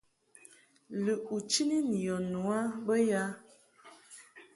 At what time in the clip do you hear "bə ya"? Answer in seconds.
2.85-3.21